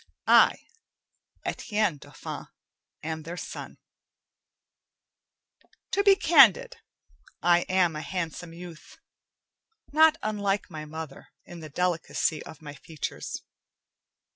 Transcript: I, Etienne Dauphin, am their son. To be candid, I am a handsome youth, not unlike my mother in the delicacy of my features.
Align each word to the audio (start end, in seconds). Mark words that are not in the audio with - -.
I, 0.25 0.65
Etienne 1.45 1.97
Dauphin, 1.99 2.47
am 3.03 3.21
their 3.21 3.37
son. 3.37 3.77
To 5.91 6.03
be 6.03 6.15
candid, 6.15 6.77
I 7.43 7.67
am 7.69 7.95
a 7.95 8.01
handsome 8.01 8.51
youth, 8.51 8.97
not 9.91 10.17
unlike 10.23 10.71
my 10.71 10.85
mother 10.85 11.27
in 11.45 11.59
the 11.59 11.69
delicacy 11.69 12.41
of 12.41 12.63
my 12.63 12.73
features. 12.73 13.43